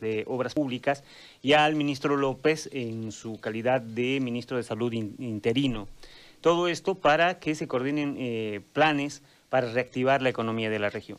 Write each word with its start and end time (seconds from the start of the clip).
de 0.00 0.24
Obras 0.26 0.54
Públicas 0.54 1.04
y 1.42 1.52
al 1.52 1.74
ministro 1.74 2.16
López 2.16 2.68
en 2.72 3.12
su 3.12 3.40
calidad 3.40 3.80
de 3.80 4.20
ministro 4.20 4.56
de 4.56 4.62
Salud 4.62 4.92
interino. 4.92 5.88
Todo 6.40 6.68
esto 6.68 6.94
para 6.94 7.38
que 7.38 7.54
se 7.54 7.66
coordinen 7.66 8.16
eh, 8.18 8.60
planes 8.72 9.22
para 9.48 9.70
reactivar 9.72 10.22
la 10.22 10.28
economía 10.28 10.70
de 10.70 10.78
la 10.78 10.90
región. 10.90 11.18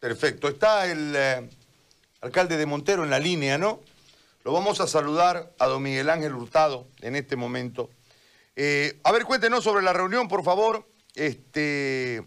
Perfecto. 0.00 0.48
Está 0.48 0.90
el 0.90 1.14
eh, 1.16 1.48
alcalde 2.20 2.56
de 2.56 2.66
Montero 2.66 3.04
en 3.04 3.10
la 3.10 3.18
línea, 3.18 3.58
¿no? 3.58 3.80
Lo 4.44 4.52
vamos 4.52 4.80
a 4.80 4.86
saludar 4.86 5.52
a 5.58 5.66
don 5.66 5.82
Miguel 5.82 6.10
Ángel 6.10 6.34
Hurtado 6.34 6.86
en 7.00 7.16
este 7.16 7.34
momento. 7.34 7.88
Eh, 8.56 9.00
a 9.02 9.12
ver, 9.12 9.24
cuéntenos 9.24 9.64
sobre 9.64 9.82
la 9.82 9.92
reunión, 9.94 10.28
por 10.28 10.44
favor. 10.44 10.86
Este, 11.14 12.22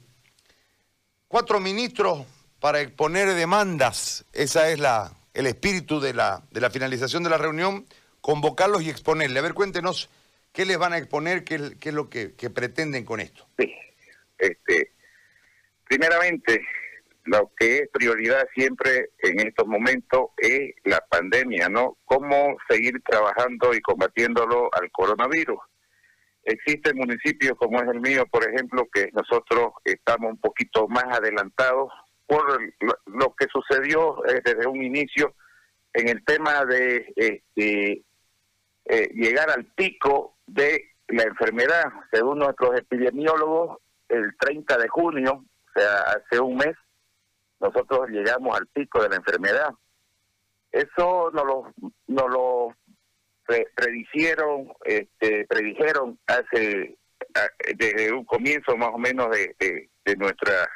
cuatro 1.27 1.59
ministros 1.59 2.25
para 2.59 2.81
exponer 2.81 3.33
demandas. 3.33 4.25
Esa 4.33 4.69
es 4.69 4.79
la, 4.79 5.13
el 5.37 5.45
espíritu 5.45 5.99
de 5.99 6.15
la, 6.15 6.41
de 6.49 6.59
la 6.59 6.71
finalización 6.71 7.21
de 7.23 7.29
la 7.29 7.37
reunión, 7.37 7.85
convocarlos 8.21 8.81
y 8.81 8.89
exponerle. 8.89 9.37
A 9.37 9.43
ver, 9.43 9.53
cuéntenos 9.53 10.09
qué 10.51 10.65
les 10.65 10.79
van 10.79 10.93
a 10.93 10.97
exponer, 10.97 11.43
qué, 11.43 11.77
qué 11.79 11.89
es 11.89 11.95
lo 11.95 12.09
que, 12.09 12.29
pretenden 12.49 13.05
con 13.05 13.19
esto. 13.19 13.47
Sí, 13.59 13.71
este, 14.39 14.93
primeramente, 15.83 16.65
lo 17.25 17.51
que 17.55 17.77
es 17.77 17.89
prioridad 17.93 18.47
siempre 18.55 19.11
en 19.19 19.39
estos 19.45 19.67
momentos 19.67 20.29
es 20.37 20.73
la 20.85 21.05
pandemia, 21.07 21.69
¿no? 21.69 21.97
Cómo 22.05 22.57
seguir 22.67 22.99
trabajando 23.05 23.75
y 23.75 23.81
combatiéndolo 23.81 24.71
al 24.73 24.89
coronavirus. 24.91 25.59
Existen 26.45 26.97
municipios 26.97 27.53
como 27.59 27.79
es 27.79 27.87
el 27.89 27.99
mío, 27.99 28.25
por 28.25 28.43
ejemplo, 28.43 28.87
que 28.91 29.11
nosotros 29.13 29.73
estamos 29.85 30.31
un 30.31 30.39
poquito 30.39 30.87
más 30.87 31.03
adelantados 31.11 31.91
por 32.27 32.59
lo 33.05 33.33
que 33.35 33.47
sucedió 33.51 34.23
eh, 34.25 34.41
desde 34.43 34.67
un 34.67 34.83
inicio 34.83 35.33
en 35.93 36.09
el 36.09 36.23
tema 36.25 36.65
de 36.65 37.11
este, 37.15 38.03
eh, 38.85 39.09
llegar 39.13 39.49
al 39.49 39.65
pico 39.65 40.37
de 40.45 40.91
la 41.07 41.23
enfermedad. 41.23 41.85
Según 42.11 42.39
nuestros 42.39 42.77
epidemiólogos, 42.77 43.79
el 44.09 44.35
30 44.37 44.77
de 44.77 44.87
junio, 44.89 45.33
o 45.33 45.79
sea, 45.79 46.01
hace 46.01 46.39
un 46.39 46.57
mes, 46.57 46.75
nosotros 47.59 48.09
llegamos 48.09 48.57
al 48.57 48.67
pico 48.67 49.01
de 49.01 49.09
la 49.09 49.15
enfermedad. 49.15 49.69
Eso 50.71 51.31
nos 51.31 51.45
lo, 51.45 51.73
nos 52.07 52.29
lo 52.29 52.75
predicieron, 53.73 54.73
este, 54.83 55.45
predijeron 55.47 56.19
hace 56.27 56.97
desde 57.75 58.11
un 58.11 58.25
comienzo 58.25 58.75
más 58.75 58.89
o 58.93 58.97
menos 58.97 59.29
de, 59.31 59.89
de 60.05 60.15
nuestra 60.17 60.69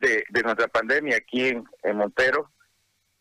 de, 0.00 0.24
nuestra 0.42 0.68
pandemia 0.68 1.16
aquí 1.16 1.48
en, 1.48 1.96
Montero. 1.96 2.50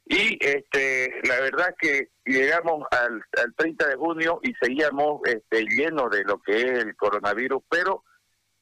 Y 0.05 0.37
este, 0.39 1.19
la 1.23 1.39
verdad 1.41 1.75
que 1.77 2.09
llegamos 2.25 2.85
al, 2.91 3.21
al 3.43 3.53
30 3.55 3.87
de 3.87 3.95
junio 3.95 4.39
y 4.41 4.53
seguíamos 4.61 5.21
este, 5.25 5.65
llenos 5.65 6.09
de 6.11 6.23
lo 6.23 6.39
que 6.39 6.61
es 6.61 6.83
el 6.83 6.95
coronavirus, 6.95 7.61
pero 7.69 8.03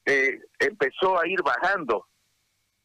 eh, 0.05 0.39
empezó 0.59 1.19
a 1.19 1.27
ir 1.27 1.41
bajando. 1.43 2.07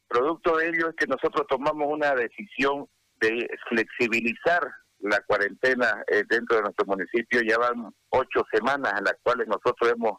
Producto 0.08 0.56
de 0.56 0.68
ello 0.68 0.88
es 0.90 0.96
que 0.96 1.06
nosotros 1.06 1.46
tomamos 1.48 1.88
una 1.88 2.14
decisión 2.14 2.86
de 3.20 3.48
flexibilizar 3.68 4.68
la 5.00 5.20
cuarentena 5.22 6.02
eh, 6.08 6.24
dentro 6.28 6.56
de 6.56 6.62
nuestro 6.62 6.86
municipio. 6.86 7.40
Ya 7.42 7.58
van 7.58 7.94
ocho 8.10 8.44
semanas 8.52 8.94
en 8.98 9.04
las 9.04 9.14
cuales 9.22 9.46
nosotros 9.46 9.92
hemos 9.92 10.18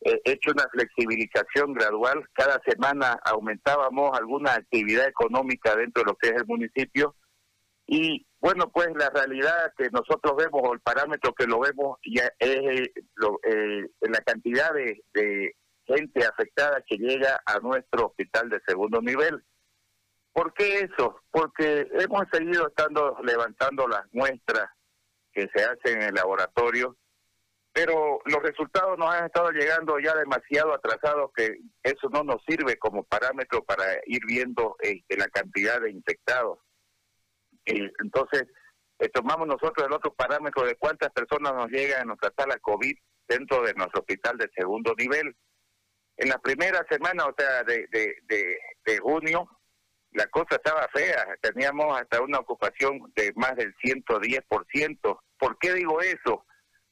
hecho 0.00 0.52
una 0.52 0.68
flexibilización 0.70 1.74
gradual. 1.74 2.24
Cada 2.32 2.60
semana 2.66 3.18
aumentábamos 3.24 4.16
alguna 4.18 4.54
actividad 4.54 5.08
económica 5.08 5.74
dentro 5.76 6.02
de 6.02 6.10
lo 6.10 6.16
que 6.16 6.28
es 6.28 6.34
el 6.34 6.46
municipio. 6.46 7.14
Y 7.86 8.26
bueno, 8.40 8.70
pues 8.70 8.88
la 8.94 9.10
realidad 9.10 9.72
que 9.76 9.88
nosotros 9.90 10.36
vemos, 10.36 10.60
o 10.62 10.74
el 10.74 10.80
parámetro 10.80 11.32
que 11.34 11.46
lo 11.46 11.60
vemos, 11.60 11.98
ya 12.04 12.30
es 12.38 12.56
eh, 12.56 12.92
eh, 13.50 13.86
la 14.00 14.20
cantidad 14.20 14.72
de, 14.74 15.02
de 15.14 15.56
gente 15.86 16.24
afectada 16.24 16.82
que 16.86 16.96
llega 16.96 17.40
a 17.46 17.58
nuestro 17.60 18.06
hospital 18.06 18.50
de 18.50 18.60
segundo 18.66 19.00
nivel. 19.00 19.42
¿Por 20.32 20.52
qué 20.52 20.80
eso? 20.80 21.20
Porque 21.30 21.88
hemos 21.92 22.24
seguido 22.30 22.68
estando 22.68 23.16
levantando 23.24 23.88
las 23.88 24.04
muestras 24.12 24.68
que 25.32 25.48
se 25.52 25.64
hacen 25.64 26.02
en 26.02 26.08
el 26.08 26.14
laboratorio 26.14 26.96
pero 27.78 28.18
los 28.24 28.42
resultados 28.42 28.98
nos 28.98 29.14
han 29.14 29.26
estado 29.26 29.50
llegando 29.50 30.00
ya 30.00 30.12
demasiado 30.16 30.74
atrasados 30.74 31.30
que 31.32 31.58
eso 31.84 32.08
no 32.10 32.24
nos 32.24 32.42
sirve 32.44 32.76
como 32.76 33.04
parámetro 33.04 33.62
para 33.62 33.84
ir 34.06 34.20
viendo 34.26 34.74
este, 34.80 35.16
la 35.16 35.28
cantidad 35.28 35.80
de 35.80 35.92
infectados. 35.92 36.58
entonces, 37.64 38.48
eh, 38.98 39.08
tomamos 39.10 39.46
nosotros 39.46 39.86
el 39.86 39.92
otro 39.92 40.12
parámetro 40.12 40.64
de 40.64 40.74
cuántas 40.74 41.10
personas 41.12 41.54
nos 41.54 41.70
llegan 41.70 42.00
a 42.00 42.04
nuestra 42.06 42.32
sala 42.36 42.58
COVID 42.58 42.96
dentro 43.28 43.62
de 43.62 43.74
nuestro 43.74 44.00
hospital 44.00 44.36
de 44.38 44.50
segundo 44.56 44.92
nivel. 44.98 45.36
En 46.16 46.30
la 46.30 46.38
primera 46.38 46.84
semana, 46.90 47.26
o 47.26 47.34
sea, 47.38 47.62
de, 47.62 47.86
de, 47.92 48.16
de, 48.24 48.58
de 48.86 48.98
junio, 48.98 49.48
la 50.10 50.26
cosa 50.26 50.56
estaba 50.56 50.88
fea. 50.92 51.24
Teníamos 51.40 51.96
hasta 51.96 52.20
una 52.22 52.40
ocupación 52.40 53.12
de 53.14 53.32
más 53.36 53.54
del 53.54 53.72
110%. 53.76 55.20
¿Por 55.38 55.58
qué 55.58 55.74
digo 55.74 56.00
eso? 56.00 56.44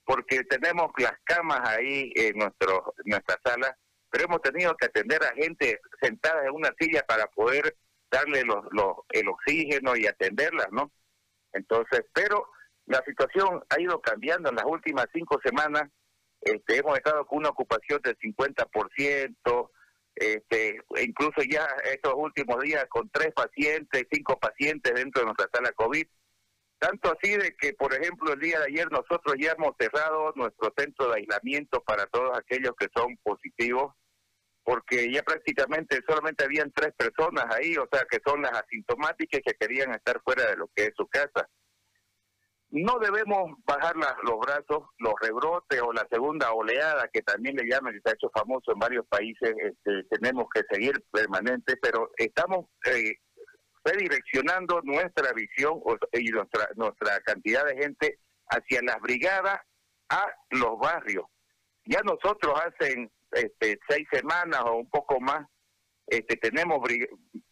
Porque 0.07 0.45
tenemos 0.45 0.93
las 0.99 1.15
camas 1.25 1.69
ahí 1.69 2.13
en 2.15 2.39
nuestro 2.39 2.95
nuestra 3.05 3.39
sala, 3.45 3.77
pero 4.09 4.25
hemos 4.25 4.41
tenido 4.41 4.75
que 4.77 4.87
atender 4.87 5.23
a 5.25 5.35
gente 5.35 5.81
sentada 6.01 6.47
en 6.47 6.53
una 6.53 6.73
silla 6.79 7.03
para 7.07 7.27
poder 7.27 7.77
darle 8.11 8.45
los, 8.45 8.65
el 9.11 9.29
oxígeno 9.29 9.97
y 9.97 10.07
atenderlas, 10.07 10.69
¿no? 10.71 10.93
Entonces, 11.53 12.05
pero 12.13 12.49
la 12.87 13.03
situación 13.05 13.63
ha 13.69 13.81
ido 13.81 14.01
cambiando 14.01 14.49
en 14.49 14.57
las 14.57 14.65
últimas 14.65 15.07
cinco 15.13 15.41
semanas. 15.45 15.91
Este, 16.41 16.79
hemos 16.79 16.97
estado 16.97 17.27
con 17.27 17.39
una 17.39 17.49
ocupación 17.49 18.01
del 18.03 18.17
50%, 18.19 19.71
este, 20.15 20.81
incluso 21.03 21.43
ya 21.51 21.67
estos 21.93 22.15
últimos 22.15 22.63
días 22.63 22.87
con 22.89 23.11
tres 23.11 23.33
pacientes, 23.35 24.07
cinco 24.11 24.39
pacientes 24.39 24.95
dentro 24.95 25.23
de 25.23 25.27
nuestra 25.27 25.49
sala 25.53 25.73
COVID. 25.73 26.07
Tanto 26.87 27.11
así 27.11 27.37
de 27.37 27.57
que, 27.57 27.73
por 27.73 27.93
ejemplo, 27.93 28.33
el 28.33 28.39
día 28.39 28.61
de 28.61 28.67
ayer 28.67 28.87
nosotros 28.93 29.35
ya 29.41 29.57
hemos 29.59 29.75
cerrado 29.77 30.33
nuestro 30.37 30.73
centro 30.77 31.09
de 31.09 31.17
aislamiento 31.17 31.83
para 31.83 32.07
todos 32.07 32.39
aquellos 32.39 32.75
que 32.79 32.87
son 32.95 33.17
positivos, 33.25 33.93
porque 34.63 35.13
ya 35.13 35.25
prácticamente 35.25 36.01
solamente 36.07 36.45
habían 36.45 36.71
tres 36.71 36.95
personas 36.97 37.45
ahí, 37.53 37.77
o 37.77 37.89
sea, 37.91 38.07
que 38.09 38.21
son 38.25 38.41
las 38.43 38.53
asintomáticas 38.53 39.41
que 39.45 39.55
querían 39.55 39.91
estar 39.95 40.21
fuera 40.23 40.47
de 40.47 40.57
lo 40.59 40.69
que 40.77 40.85
es 40.85 40.93
su 40.97 41.09
casa. 41.09 41.49
No 42.69 43.01
debemos 43.01 43.51
bajar 43.65 43.97
los 43.97 44.39
brazos, 44.39 44.89
los 44.99 45.15
rebrotes 45.21 45.81
o 45.83 45.93
la 45.93 46.07
segunda 46.09 46.53
oleada, 46.53 47.09
que 47.13 47.23
también 47.23 47.57
le 47.57 47.69
llaman, 47.69 47.95
que 47.95 48.01
se 48.05 48.11
ha 48.11 48.15
hecho 48.15 48.31
famoso 48.33 48.71
en 48.71 48.79
varios 48.79 49.07
países, 49.09 49.57
este, 49.59 50.05
tenemos 50.09 50.47
que 50.55 50.63
seguir 50.71 51.05
permanente, 51.11 51.77
pero 51.83 52.13
estamos 52.17 52.67
eh, 52.85 53.17
redireccionando 53.87 54.81
nuestra 54.83 55.33
visión 55.33 55.81
y 56.13 56.31
nuestra, 56.31 56.69
nuestra 56.75 57.21
cantidad 57.21 57.65
de 57.65 57.77
gente 57.77 58.19
hacia 58.49 58.83
las 58.83 59.01
brigadas 59.01 59.61
a 60.09 60.27
los 60.51 60.79
barrios. 60.79 61.25
Ya 61.85 62.01
nosotros 62.03 62.61
hacen 62.61 63.11
este, 63.31 63.79
seis 63.89 64.07
semanas 64.11 64.61
o 64.65 64.77
un 64.77 64.91
poco 64.91 65.21
más, 65.21 65.47
este, 66.09 66.37
tenemos 66.37 66.81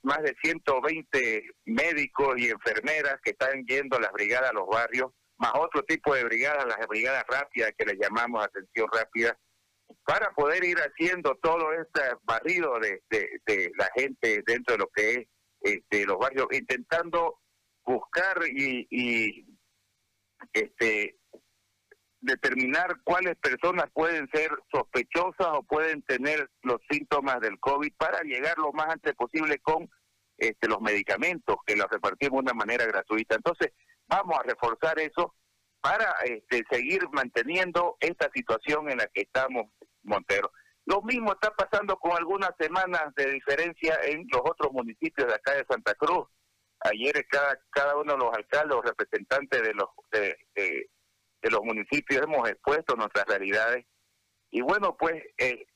más 0.03 0.23
de 0.23 0.35
120 0.43 1.51
médicos 1.67 2.35
y 2.39 2.49
enfermeras 2.49 3.17
que 3.23 3.31
están 3.31 3.65
yendo 3.67 3.97
a 3.97 4.01
las 4.01 4.13
brigadas 4.13 4.51
a 4.51 4.55
los 4.55 4.67
barrios, 4.67 5.13
más 5.39 5.53
otro 5.55 5.83
tipo 5.85 6.15
de 6.15 6.25
brigadas, 6.25 6.67
las 6.67 6.87
brigadas 6.89 7.25
rápidas 7.29 7.73
que 7.77 7.85
le 7.87 7.97
llamamos 7.97 8.45
atención 8.45 8.89
rápida, 8.93 9.37
para 10.05 10.31
poder 10.33 10.65
ir 10.65 10.79
haciendo 10.79 11.37
todo 11.43 11.73
este 11.73 12.01
barrido 12.23 12.79
de 12.81 13.73
la 13.77 13.91
gente 13.95 14.43
dentro 14.47 14.75
de 14.75 14.79
lo 14.79 14.89
que 14.95 15.15
es 15.15 15.29
este, 15.65 16.05
los 16.05 16.19
barrios, 16.19 16.47
intentando 16.53 17.41
buscar 17.85 18.39
y, 18.47 19.47
este 20.53 21.17
determinar 22.21 23.01
cuáles 23.05 23.37
personas 23.37 23.85
pueden 23.93 24.29
ser 24.33 24.51
sospechosas 24.73 25.47
o 25.53 25.63
pueden 25.63 26.03
tener 26.03 26.49
los 26.63 26.81
síntomas 26.91 27.39
del 27.41 27.59
COVID 27.61 27.93
para 27.99 28.23
llegar 28.23 28.57
lo 28.57 28.73
más 28.73 28.89
antes 28.89 29.15
posible 29.15 29.59
con 29.59 29.91
este, 30.39 30.69
los 30.69 30.81
medicamentos 30.81 31.57
que 31.67 31.77
los 31.77 31.87
repartimos 31.91 32.43
de 32.43 32.51
una 32.51 32.55
manera 32.55 32.87
gratuita. 32.87 33.35
Entonces, 33.35 33.73
vamos 34.07 34.39
a 34.39 34.43
reforzar 34.43 34.99
eso 35.01 35.35
para 35.83 36.15
este, 36.25 36.65
seguir 36.71 37.07
manteniendo 37.13 37.97
esta 38.01 38.31
situación 38.33 38.91
en 38.91 38.99
la 38.99 39.07
que 39.09 39.23
estamos, 39.23 39.71
Montero. 40.03 40.51
Lo 40.87 41.01
mismo 41.03 41.33
está 41.33 41.51
pasando 41.55 41.97
con 41.97 42.13
algunas 42.13 42.51
semanas 42.59 43.15
de 43.17 43.31
diferencia 43.31 43.99
en 44.05 44.27
los 44.31 44.43
otros 44.45 44.73
municipios 44.73 45.29
de 45.29 45.35
acá 45.35 45.53
de 45.53 45.65
Santa 45.69 45.95
Cruz. 45.95 46.29
Ayer 46.81 47.27
cada, 47.29 47.59
cada 47.71 47.97
uno 47.97 48.13
de 48.13 48.19
los 48.19 48.35
alcaldes 48.35 48.77
o 48.77 48.83
representantes 48.83 49.63
de 49.63 49.73
los, 49.73 49.89
de, 50.13 50.91
los 51.43 51.61
municipios 51.63 52.23
hemos 52.23 52.49
expuesto 52.49 52.97
nuestras 52.97 53.25
realidades. 53.27 53.87
Y 54.51 54.61
bueno, 54.61 54.95
pues 54.97 55.23
eh, 55.39 55.67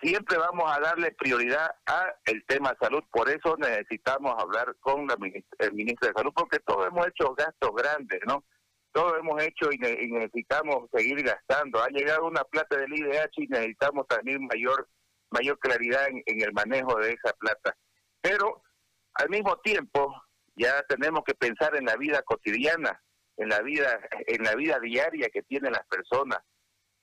siempre 0.00 0.38
vamos 0.38 0.70
a 0.70 0.78
darle 0.78 1.10
prioridad 1.12 1.74
a 1.86 2.14
el 2.26 2.44
tema 2.46 2.76
salud. 2.80 3.02
Por 3.10 3.28
eso 3.28 3.56
necesitamos 3.56 4.34
hablar 4.40 4.76
con 4.78 5.08
la 5.08 5.16
el 5.58 5.72
ministro 5.72 6.08
de 6.08 6.14
Salud, 6.14 6.32
porque 6.34 6.60
todos 6.60 6.86
hemos 6.86 7.08
hecho 7.08 7.34
gastos 7.34 7.74
grandes, 7.74 8.20
¿no? 8.26 8.44
Todos 8.94 9.18
hemos 9.18 9.42
hecho 9.42 9.70
y, 9.70 9.78
necesitamos 9.78 10.88
seguir 10.92 11.22
gastando. 11.22 11.82
Ha 11.82 11.88
llegado 11.88 12.26
una 12.26 12.44
plata 12.44 12.78
del 12.78 12.94
IDH 12.94 13.42
y 13.42 13.48
necesitamos 13.48 14.06
también 14.06 14.46
mayor 14.46 14.88
mayor 15.30 15.58
claridad 15.58 16.08
en, 16.08 16.22
en 16.26 16.42
el 16.42 16.52
manejo 16.52 16.96
de 17.00 17.12
esa 17.12 17.32
plata. 17.32 17.76
Pero 18.20 18.62
al 19.14 19.28
mismo 19.28 19.58
tiempo 19.58 20.14
ya 20.54 20.80
tenemos 20.88 21.24
que 21.24 21.34
pensar 21.34 21.74
en 21.76 21.86
la 21.86 21.96
vida 21.96 22.22
cotidiana, 22.22 23.02
en 23.36 23.48
la 23.48 23.60
vida 23.60 24.00
en 24.28 24.44
la 24.44 24.54
vida 24.54 24.78
diaria 24.78 25.28
que 25.30 25.42
tienen 25.42 25.72
las 25.72 25.84
personas 25.88 26.38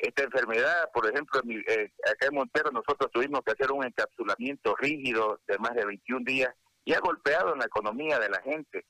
esta 0.01 0.23
enfermedad, 0.23 0.89
por 0.93 1.07
ejemplo, 1.07 1.41
eh, 1.67 1.91
acá 2.11 2.27
en 2.27 2.35
Montero 2.35 2.71
nosotros 2.71 3.11
tuvimos 3.11 3.41
que 3.45 3.51
hacer 3.51 3.71
un 3.71 3.85
encapsulamiento 3.85 4.75
rígido 4.75 5.39
de 5.47 5.57
más 5.59 5.75
de 5.75 5.85
21 5.85 6.25
días 6.25 6.53
y 6.83 6.93
ha 6.93 6.99
golpeado 6.99 7.53
en 7.53 7.59
la 7.59 7.65
economía 7.65 8.17
de 8.17 8.29
la 8.29 8.41
gente. 8.41 8.85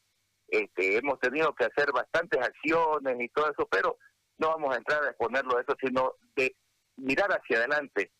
Este, 0.52 0.98
hemos 0.98 1.18
tenido 1.22 1.56
que 1.56 1.64
hacer 1.64 1.94
bastantes 1.94 2.42
acciones 2.42 3.16
y 3.22 3.30
todo 3.30 3.50
eso, 3.50 3.66
pero 3.72 3.98
no 4.38 4.50
vamos 4.50 4.76
a 4.76 4.78
entrar 4.78 5.02
a 5.04 5.10
exponerlo 5.10 5.58
a 5.58 5.62
eso, 5.62 5.74
sino 5.82 6.16
de 6.36 6.58
mirar 6.98 7.32
hacia 7.32 7.60
adelante. 7.60 8.12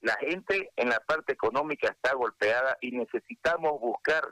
La 0.00 0.14
gente 0.18 0.70
en 0.76 0.90
la 0.90 1.00
parte 1.00 1.32
económica 1.32 1.88
está 1.88 2.14
golpeada 2.14 2.78
y 2.80 2.92
necesitamos 2.92 3.80
buscar 3.80 4.22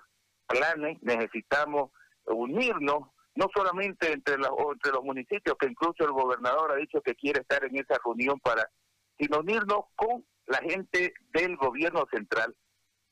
planes, 0.47 0.99
necesitamos 1.02 1.91
unirnos 2.25 3.08
no 3.35 3.49
solamente 3.52 4.12
entre 4.12 4.38
los, 4.38 4.50
entre 4.73 4.93
los 4.93 5.02
municipios, 5.02 5.56
que 5.58 5.67
incluso 5.67 6.05
el 6.05 6.12
gobernador 6.12 6.70
ha 6.70 6.76
dicho 6.76 7.00
que 7.00 7.17
quiere 7.17 7.41
estar 7.41 7.64
en 7.64 7.76
esa 7.76 7.99
reunión 8.05 8.38
para, 8.38 8.70
sino 9.19 9.41
unirnos 9.41 9.87
con 9.97 10.25
la 10.47 10.58
gente 10.58 11.14
del 11.32 11.56
gobierno 11.56 12.06
central 12.12 12.55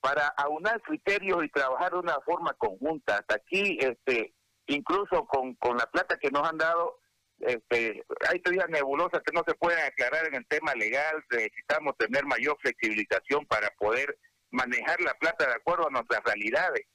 para 0.00 0.28
aunar 0.28 0.80
criterios 0.82 1.44
y 1.44 1.48
trabajar 1.50 1.92
de 1.92 1.98
una 1.98 2.18
forma 2.24 2.52
conjunta. 2.54 3.18
Hasta 3.18 3.36
aquí, 3.36 3.78
este, 3.80 4.34
incluso 4.66 5.26
con, 5.26 5.54
con 5.56 5.76
la 5.76 5.86
plata 5.86 6.18
que 6.18 6.30
nos 6.30 6.48
han 6.48 6.58
dado, 6.58 6.98
este, 7.40 8.04
hay 8.28 8.40
teorías 8.40 8.68
nebulosas 8.68 9.22
que 9.24 9.32
no 9.32 9.42
se 9.46 9.54
pueden 9.54 9.84
aclarar 9.84 10.26
en 10.26 10.34
el 10.34 10.46
tema 10.46 10.74
legal, 10.74 11.24
necesitamos 11.30 11.96
tener 11.96 12.24
mayor 12.26 12.56
flexibilización 12.60 13.46
para 13.46 13.70
poder 13.78 14.18
manejar 14.50 15.00
la 15.00 15.14
plata 15.14 15.46
de 15.46 15.54
acuerdo 15.54 15.86
a 15.86 15.90
nuestras 15.90 16.22
realidades 16.24 16.86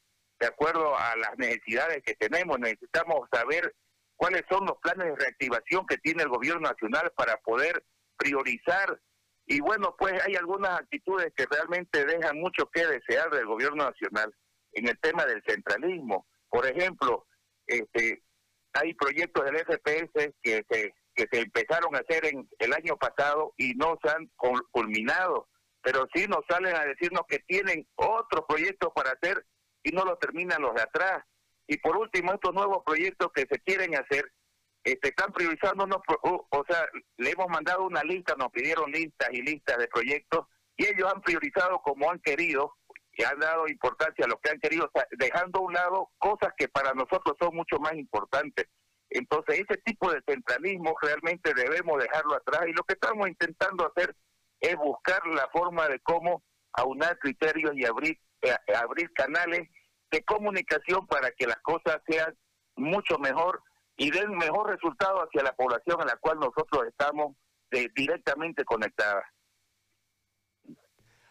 de 0.44 0.48
acuerdo 0.48 0.98
a 0.98 1.16
las 1.16 1.38
necesidades 1.38 2.04
que 2.04 2.16
tenemos. 2.16 2.60
Necesitamos 2.60 3.30
saber 3.32 3.74
cuáles 4.18 4.44
son 4.50 4.66
los 4.66 4.78
planes 4.80 5.08
de 5.08 5.16
reactivación 5.16 5.86
que 5.86 5.98
tiene 5.98 6.24
el 6.24 6.30
gobierno 6.30 6.70
nacional 6.70 7.12
para 7.16 7.38
poder 7.38 7.84
priorizar. 8.18 9.00
Y 9.46 9.60
bueno, 9.60 9.96
pues 9.98 10.14
hay 10.26 10.36
algunas 10.36 10.80
actitudes 10.80 11.34
que 11.36 11.46
realmente 11.46 12.06
dejan 12.06 12.40
mucho 12.40 12.70
que 12.72 12.86
desear 12.86 13.30
del 13.30 13.46
gobierno 13.46 13.84
nacional 13.86 14.34
en 14.72 14.88
el 14.88 15.00
tema 15.00 15.26
del 15.26 15.44
centralismo. 15.46 16.28
Por 16.50 16.66
ejemplo, 16.66 17.26
este, 17.68 18.24
hay 18.74 18.94
proyectos 18.94 19.46
del 19.46 19.58
FPS 19.58 20.34
que 20.42 20.66
se, 20.70 20.94
que 21.14 21.28
se 21.32 21.42
empezaron 21.42 21.96
a 21.96 22.00
hacer 22.00 22.26
en 22.26 22.48
el 22.60 22.74
año 22.74 22.98
pasado 22.98 23.54
y 23.58 23.74
no 23.76 23.98
se 24.04 24.10
han 24.10 24.32
culminado, 24.72 25.50
pero 25.82 26.08
sí 26.14 26.26
nos 26.28 26.42
salen 26.50 26.76
a 26.76 26.86
decirnos 26.86 27.24
que 27.28 27.40
tienen 27.40 27.88
otros 27.96 28.46
proyectos 28.48 28.92
para 28.96 29.12
hacer 29.12 29.46
y 29.84 29.92
no 29.92 30.06
lo 30.06 30.18
terminan 30.18 30.62
los 30.62 30.74
de 30.74 30.82
atrás. 30.82 31.24
Y 31.68 31.78
por 31.78 31.98
último, 31.98 32.34
estos 32.34 32.54
nuevos 32.54 32.84
proyectos 32.86 33.32
que 33.34 33.46
se 33.50 33.60
quieren 33.60 33.96
hacer, 33.96 34.32
este, 34.84 35.10
están 35.10 35.32
priorizando, 35.32 35.86
o, 36.24 36.66
sea, 36.68 36.86
le 37.18 37.32
hemos 37.32 37.48
mandado 37.50 37.84
una 37.84 38.04
lista, 38.04 38.36
nos 38.38 38.52
pidieron 38.52 38.92
listas 38.92 39.30
y 39.32 39.42
listas 39.42 39.78
de 39.78 39.88
proyectos, 39.88 40.48
y 40.76 40.86
ellos 40.86 41.12
han 41.14 41.22
priorizado 41.22 41.80
como 41.82 42.10
han 42.12 42.20
querido, 42.20 42.76
y 43.16 43.24
han 43.24 43.40
dado 43.40 43.68
importancia 43.68 44.26
a 44.26 44.28
lo 44.28 44.40
que 44.40 44.50
han 44.50 44.60
querido, 44.60 44.90
dejando 45.12 45.60
a 45.60 45.64
un 45.64 45.74
lado 45.74 46.10
cosas 46.18 46.54
que 46.58 46.68
para 46.68 46.94
nosotros 46.94 47.36
son 47.40 47.56
mucho 47.56 47.78
más 47.80 47.94
importantes. 47.94 48.68
Entonces, 49.10 49.60
ese 49.60 49.80
tipo 49.86 50.12
de 50.12 50.22
centralismo 50.28 50.96
realmente 51.00 51.54
debemos 51.54 52.02
dejarlo 52.02 52.36
atrás, 52.36 52.68
y 52.68 52.74
lo 52.74 52.84
que 52.84 52.94
estamos 52.96 53.28
intentando 53.28 53.86
hacer 53.86 54.16
es 54.60 54.76
buscar 54.78 55.26
la 55.28 55.48
forma 55.50 55.88
de 55.88 56.00
cómo 56.00 56.44
aunar 56.74 57.20
criterios 57.20 57.74
y 57.76 57.86
abrir 57.86 58.18
eh, 58.44 58.76
abrir 58.76 59.10
canales 59.14 59.70
de 60.12 60.24
comunicación 60.26 61.08
para 61.08 61.32
que 61.32 61.48
las 61.48 61.58
cosas 61.62 62.02
sean 62.06 62.38
mucho 62.76 63.18
mejor 63.18 63.64
y 63.98 64.12
den 64.12 64.36
mejor 64.38 64.70
resultado 64.70 65.20
hacia 65.20 65.44
la 65.44 65.54
población 65.54 66.02
a 66.02 66.06
la 66.06 66.16
cual 66.18 66.40
nosotros 66.40 66.88
estamos 66.88 67.36
eh, 67.72 67.88
directamente 67.96 68.64
conectadas. 68.66 69.24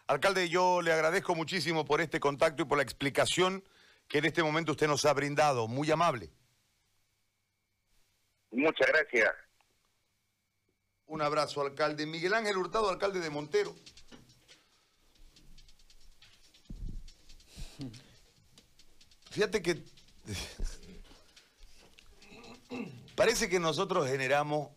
Alcalde, 0.07 0.49
yo 0.49 0.81
le 0.81 0.91
agradezco 0.91 1.35
muchísimo 1.35 1.85
por 1.85 2.01
este 2.01 2.19
contacto 2.19 2.63
y 2.63 2.65
por 2.65 2.77
la 2.77 2.83
explicación 2.83 3.63
que 4.07 4.17
en 4.19 4.25
este 4.25 4.43
momento 4.43 4.73
usted 4.73 4.87
nos 4.87 5.05
ha 5.05 5.13
brindado. 5.13 5.67
Muy 5.67 5.89
amable. 5.91 6.29
Muchas 8.51 8.87
gracias. 8.87 9.31
Un 11.05 11.21
abrazo, 11.21 11.61
alcalde. 11.61 12.05
Miguel 12.05 12.33
Ángel 12.33 12.57
Hurtado, 12.57 12.89
alcalde 12.89 13.19
de 13.19 13.29
Montero. 13.29 13.73
Fíjate 19.31 19.61
que 19.63 19.83
parece 23.15 23.49
que 23.49 23.59
nosotros 23.59 24.07
generamos 24.07 24.69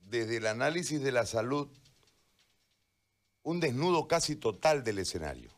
desde 0.00 0.38
el 0.38 0.46
análisis 0.46 1.00
de 1.00 1.12
la 1.12 1.26
salud 1.26 1.68
un 3.42 3.60
desnudo 3.60 4.08
casi 4.08 4.36
total 4.36 4.84
del 4.84 4.98
escenario. 4.98 5.50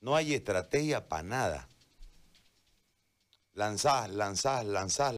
No 0.00 0.16
hay 0.16 0.34
estrategia 0.34 1.08
para 1.08 1.22
nada. 1.22 1.68
Lanzás, 3.54 4.10
lanzás, 4.10 4.64
lanzás. 4.64 5.06